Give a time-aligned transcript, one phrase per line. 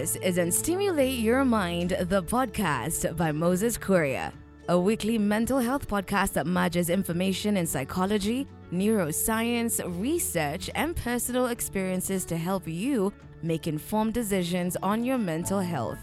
[0.00, 4.32] This is Unstimulate Your Mind, the podcast by Moses Kuria,
[4.66, 12.24] a weekly mental health podcast that merges information in psychology, neuroscience, research, and personal experiences
[12.24, 15.98] to help you make informed decisions on your mental health.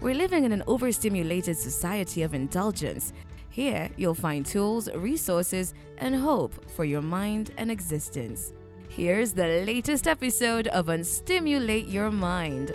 [0.00, 3.12] We're living in an overstimulated society of indulgence.
[3.50, 8.54] Here, you'll find tools, resources, and hope for your mind and existence.
[8.96, 12.70] Here's the latest episode of Unstimulate Your Mind.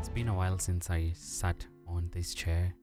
[0.00, 2.74] It's been a while since I sat on this chair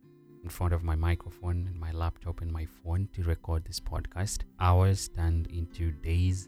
[0.41, 4.43] in front of my microphone and my laptop and my phone to record this podcast.
[4.61, 6.47] Hours turned into days,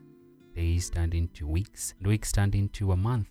[0.55, 3.27] days turned into weeks, and weeks turned into a month.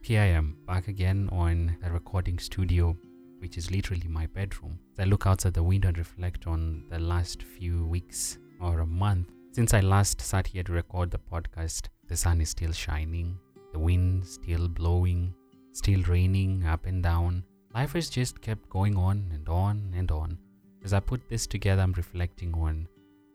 [0.00, 2.96] Here I am, back again on the recording studio
[3.42, 4.78] which is literally my bedroom.
[4.98, 9.28] I look outside the window and reflect on the last few weeks or a month
[9.54, 13.38] since I last sat here to record the podcast, the sun is still shining,
[13.74, 15.34] the wind still blowing,
[15.72, 17.44] still raining up and down.
[17.74, 20.38] Life has just kept going on and on and on.
[20.82, 22.88] As I put this together, I'm reflecting on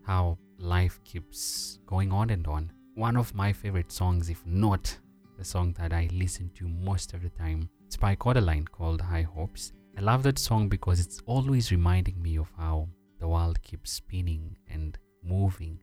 [0.08, 2.72] how life keeps going on and on.
[2.96, 4.98] One of my favorite songs, if not
[5.38, 9.22] the song that I listen to most of the time, it's by Kodaline called High
[9.22, 9.72] Hopes.
[9.98, 12.88] I love that song because it's always reminding me of how
[13.20, 15.80] the world keeps spinning and moving.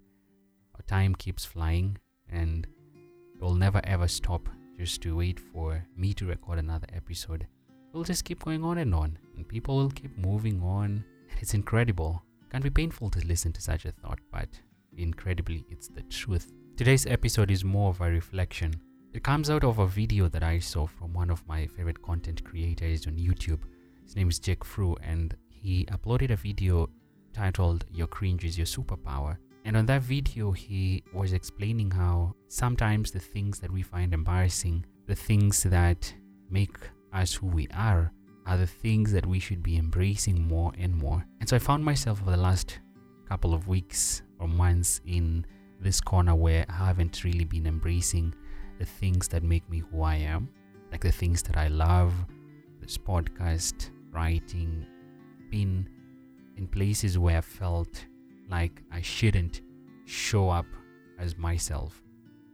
[0.76, 1.98] Our time keeps flying
[2.30, 2.64] and
[3.34, 4.48] it will never ever stop
[4.78, 7.48] just to wait for me to record another episode.
[7.92, 11.04] We'll just keep going on and on and people will keep moving on.
[11.40, 12.22] It's incredible.
[12.40, 14.48] It can be painful to listen to such a thought, but
[14.96, 16.52] incredibly, it's the truth.
[16.76, 18.74] Today's episode is more of a reflection.
[19.12, 22.44] It comes out of a video that I saw from one of my favorite content
[22.44, 23.58] creators on YouTube
[24.04, 26.88] his name is Jake Frew, and he uploaded a video
[27.32, 29.38] titled Your Cringe is Your Superpower.
[29.64, 34.84] And on that video, he was explaining how sometimes the things that we find embarrassing,
[35.06, 36.12] the things that
[36.50, 36.76] make
[37.12, 38.12] us who we are,
[38.46, 41.24] are the things that we should be embracing more and more.
[41.40, 42.78] And so I found myself over the last
[43.26, 45.46] couple of weeks or months in
[45.80, 48.34] this corner where I haven't really been embracing
[48.78, 50.50] the things that make me who I am,
[50.92, 52.12] like the things that I love,
[52.84, 54.86] this podcast, writing,
[55.50, 55.88] been
[56.58, 58.04] in places where I felt
[58.50, 59.62] like I shouldn't
[60.04, 60.66] show up
[61.18, 62.02] as myself.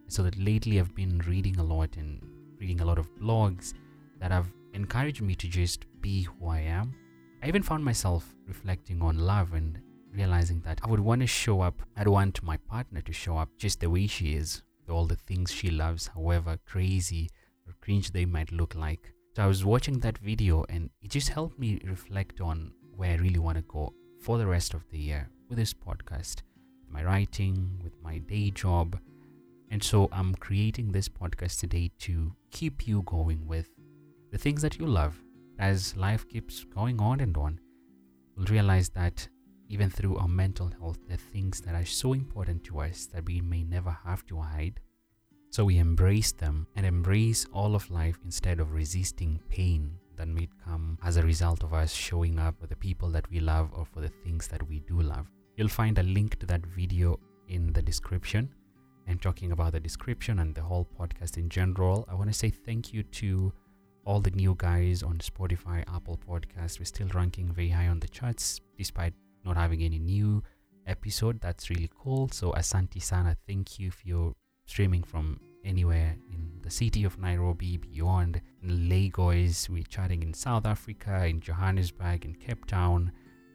[0.07, 2.23] So that lately I've been reading a lot and
[2.61, 3.75] reading a lot of blogs
[4.21, 6.95] that have encouraged me to just be who I am.
[7.43, 9.81] I even found myself reflecting on love and
[10.15, 11.83] realizing that I would want to show up.
[11.97, 15.51] I'd want my partner to show up just the way she is, all the things
[15.51, 17.31] she loves, however crazy
[17.67, 19.13] or cringe they might look like.
[19.37, 23.17] So I was watching that video and it just helped me reflect on where I
[23.17, 26.43] really want to go for the rest of the year with this podcast,
[26.81, 28.99] with my writing, with my day job.
[29.71, 33.69] And so I'm creating this podcast today to keep you going with
[34.33, 35.17] the things that you love.
[35.61, 37.61] As life keeps going on and on,
[38.37, 39.29] we'll realize that
[39.69, 43.41] even through our mental health, are things that are so important to us that we
[43.41, 44.81] may never have to hide
[45.50, 50.49] so we embrace them and embrace all of life instead of resisting pain that may
[50.65, 53.84] come as a result of us showing up for the people that we love or
[53.84, 55.27] for the things that we do love.
[55.56, 57.19] You'll find a link to that video
[57.49, 58.49] in the description.
[59.06, 62.50] And talking about the description and the whole podcast in general, I want to say
[62.50, 63.53] thank you to
[64.05, 66.78] all the new guys on Spotify, Apple Podcasts.
[66.78, 70.44] We're still ranking very high on the charts despite not having any new
[70.87, 71.41] episode.
[71.41, 72.28] That's really cool.
[72.31, 74.34] So Asante Sana, thank you for your
[74.71, 79.69] streaming from anywhere in the city of Nairobi, beyond in Lagos.
[79.69, 83.11] We're chatting in South Africa, in Johannesburg, in Cape Town,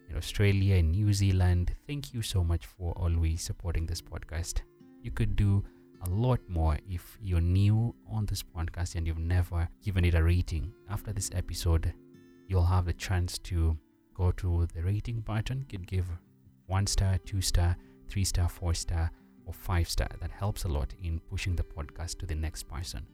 [0.10, 1.74] in Australia, in New Zealand.
[1.88, 4.60] Thank you so much for always supporting this podcast.
[5.04, 5.64] You could do
[6.06, 10.22] a lot more if you're new on this podcast and you've never given it a
[10.22, 10.74] rating.
[10.90, 11.94] After this episode,
[12.50, 13.78] you'll have the chance to
[14.14, 15.60] go to the rating button.
[15.60, 16.08] You could give
[16.68, 17.78] one star, two star,
[18.10, 19.12] three star, four star
[19.46, 20.10] or five star.
[20.20, 23.06] That helps a lot in pushing the podcast to the next person.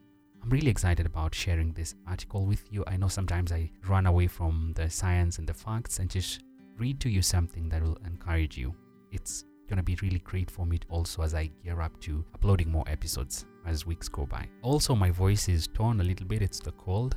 [0.43, 2.83] I'm really excited about sharing this article with you.
[2.87, 6.41] I know sometimes I run away from the science and the facts and just
[6.77, 8.73] read to you something that will encourage you.
[9.11, 12.71] It's going to be really great for me also as I gear up to uploading
[12.71, 14.47] more episodes as weeks go by.
[14.63, 16.41] Also, my voice is torn a little bit.
[16.41, 17.15] It's the cold.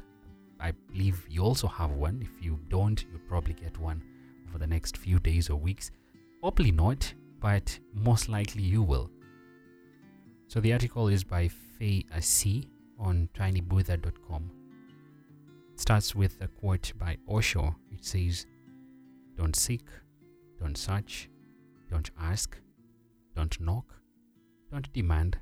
[0.60, 2.20] I believe you also have one.
[2.22, 4.02] If you don't, you'll probably get one
[4.48, 5.90] over the next few days or weeks.
[6.42, 7.12] Hopefully not
[7.44, 9.10] but most likely you will.
[10.48, 14.50] So the article is by Faye Asi on tinybuddha.com.
[15.74, 18.46] It starts with a quote by Osho, which says,
[19.36, 19.84] Don't seek,
[20.58, 21.28] don't search,
[21.90, 22.56] don't ask,
[23.36, 23.92] Don't knock.
[24.72, 25.36] Don't demand.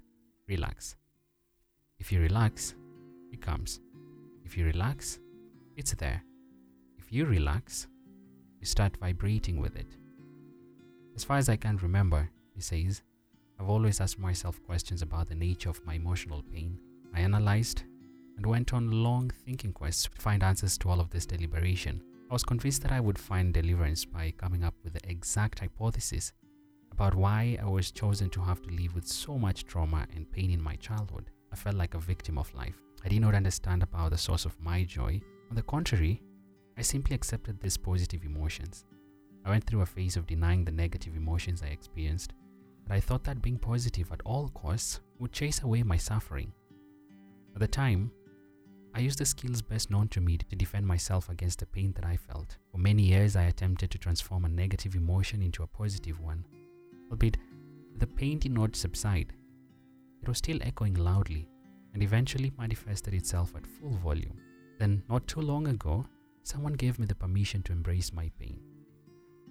[0.48, 0.96] Relax.
[2.00, 2.74] If you relax,
[3.30, 3.78] it comes.
[4.44, 5.20] If you relax,
[5.76, 6.24] it's there.
[6.98, 7.86] If you relax,
[8.58, 10.01] you start vibrating with it.
[11.14, 13.02] As far as I can remember, he says,
[13.60, 16.78] I've always asked myself questions about the nature of my emotional pain.
[17.14, 17.84] I analyzed
[18.36, 22.02] and went on long thinking quests to find answers to all of this deliberation.
[22.30, 26.32] I was convinced that I would find deliverance by coming up with the exact hypothesis
[26.90, 30.50] about why I was chosen to have to live with so much trauma and pain
[30.50, 31.30] in my childhood.
[31.52, 32.80] I felt like a victim of life.
[33.04, 35.20] I did not understand about the source of my joy.
[35.50, 36.22] On the contrary,
[36.78, 38.86] I simply accepted these positive emotions.
[39.44, 42.32] I went through a phase of denying the negative emotions I experienced,
[42.86, 46.52] but I thought that being positive at all costs would chase away my suffering.
[47.54, 48.10] At the time,
[48.94, 52.04] I used the skills best known to me to defend myself against the pain that
[52.04, 52.58] I felt.
[52.70, 56.44] For many years, I attempted to transform a negative emotion into a positive one,
[57.10, 57.38] albeit
[57.96, 59.32] the pain did not subside.
[60.22, 61.48] It was still echoing loudly
[61.94, 64.38] and eventually manifested itself at full volume.
[64.78, 66.06] Then, not too long ago,
[66.42, 68.60] someone gave me the permission to embrace my pain.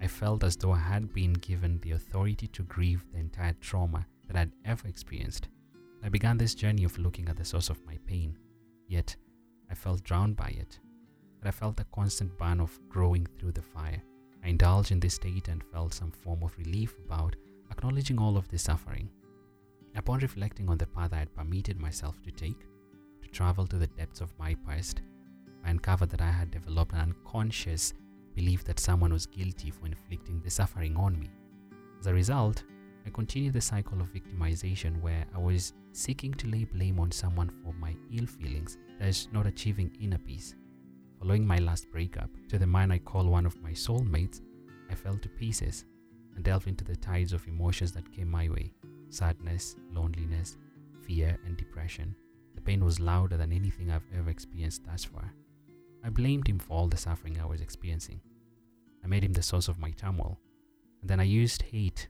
[0.01, 4.07] I felt as though I had been given the authority to grieve the entire trauma
[4.27, 5.48] that I'd ever experienced.
[6.03, 8.36] I began this journey of looking at the source of my pain,
[8.88, 9.15] yet
[9.69, 10.80] I felt drowned by it.
[11.39, 14.01] But I felt a constant burn of growing through the fire.
[14.44, 17.36] I indulged in this state and felt some form of relief about
[17.69, 19.09] acknowledging all of this suffering.
[19.95, 22.59] Upon reflecting on the path I had permitted myself to take,
[23.21, 25.01] to travel to the depths of my past,
[25.63, 27.94] I uncovered that I had developed an unconscious
[28.36, 31.30] belief that someone was guilty for inflicting the suffering on me.
[32.00, 32.63] As a result,
[33.06, 37.50] I continued the cycle of victimization where I was seeking to lay blame on someone
[37.63, 40.56] for my ill feelings that is not achieving inner peace.
[41.19, 44.42] Following my last breakup, to the man I call one of my soulmates,
[44.89, 45.86] I fell to pieces
[46.36, 48.74] and delved into the tides of emotions that came my way
[49.10, 50.57] sadness, loneliness,
[51.06, 52.16] fear, and depression.
[52.56, 55.34] The pain was louder than anything I've ever experienced thus far.
[56.03, 58.21] I blamed him for all the suffering I was experiencing.
[59.03, 60.39] I made him the source of my turmoil,
[61.01, 62.07] and then I used hate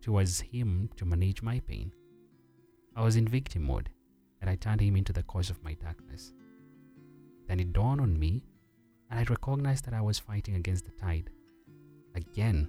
[0.00, 1.92] towards him to manage my pain.
[2.96, 3.90] I was in victim mode,
[4.40, 6.32] and I turned him into the cause of my darkness.
[7.48, 8.44] Then it dawned on me,
[9.10, 11.30] and I recognized that I was fighting against the tide.
[12.14, 12.68] Again,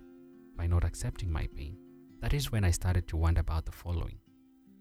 [0.55, 1.77] by not accepting my pain.
[2.21, 4.17] That is when I started to wonder about the following.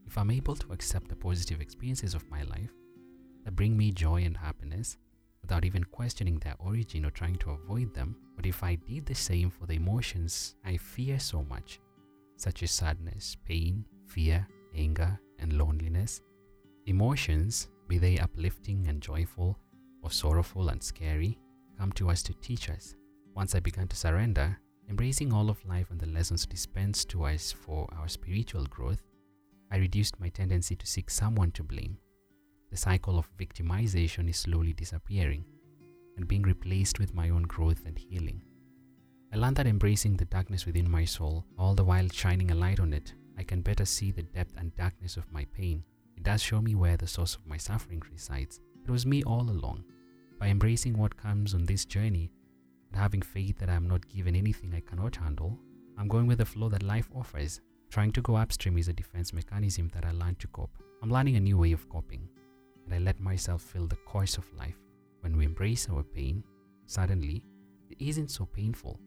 [0.06, 2.70] If I'm able to accept the positive experiences of my life
[3.44, 4.96] that bring me joy and happiness
[5.42, 9.14] without even questioning their origin or trying to avoid them, but if I did the
[9.14, 11.80] same for the emotions I fear so much,
[12.36, 16.20] such as sadness, pain, fear, anger, and loneliness,
[16.86, 19.58] emotions, be they uplifting and joyful
[20.02, 21.38] or sorrowful and scary,
[21.78, 22.94] come to us to teach us.
[23.34, 24.58] Once I began to surrender,
[24.88, 29.00] Embracing all of life and the lessons dispensed to us for our spiritual growth,
[29.70, 31.96] I reduced my tendency to seek someone to blame.
[32.72, 35.44] The cycle of victimization is slowly disappearing
[36.16, 38.40] and being replaced with my own growth and healing.
[39.30, 42.80] I learned that embracing the darkness within my soul, all the while shining a light
[42.80, 45.84] on it, I can better see the depth and darkness of my pain.
[46.16, 48.58] It does show me where the source of my suffering resides.
[48.82, 49.84] It was me all along.
[50.40, 52.32] By embracing what comes on this journey,
[52.88, 55.58] and having faith that I am not given anything I cannot handle,
[55.98, 57.60] I'm going with the flow that life offers.
[57.90, 60.78] Trying to go upstream is a defense mechanism that I learned to cope.
[61.02, 62.28] I'm learning a new way of coping,
[62.84, 64.78] and I let myself feel the course of life.
[65.20, 66.42] When we embrace our pain,
[66.86, 67.42] suddenly,
[67.90, 68.98] it isn't so painful.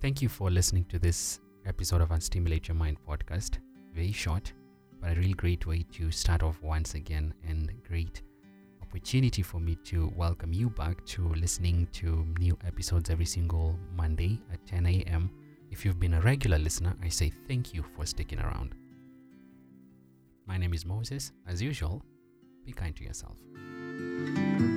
[0.00, 3.58] Thank you for listening to this episode of Unstimulate Your Mind podcast.
[3.94, 4.52] Very short,
[5.00, 8.22] but a really great way to start off once again and great
[8.82, 14.40] opportunity for me to welcome you back to listening to new episodes every single Monday
[14.52, 15.30] at 10 a.m.
[15.70, 18.74] If you've been a regular listener, I say thank you for sticking around.
[20.46, 21.30] My name is Moses.
[21.46, 22.02] As usual,
[22.70, 24.69] be kind to yourself.